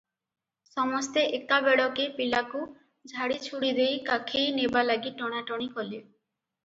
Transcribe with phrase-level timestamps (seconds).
[0.67, 2.61] ସମସ୍ତେ ଏକାବେଳକେ ପିଲାକୁ
[3.13, 6.05] ଝାଡ଼ିଝୁଡ଼ି ଦେଇ କାଖେଇ ନେବା ଲାଗି ଟଣାଟଣି କଲେ।